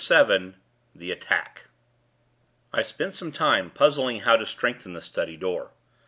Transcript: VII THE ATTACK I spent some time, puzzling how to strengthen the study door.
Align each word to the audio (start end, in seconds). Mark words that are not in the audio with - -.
VII 0.03 0.55
THE 0.95 1.11
ATTACK 1.11 1.65
I 2.73 2.81
spent 2.81 3.13
some 3.13 3.31
time, 3.31 3.69
puzzling 3.69 4.21
how 4.21 4.35
to 4.35 4.47
strengthen 4.47 4.93
the 4.93 5.01
study 5.03 5.37
door. 5.37 5.73